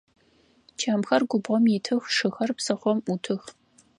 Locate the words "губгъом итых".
1.29-2.03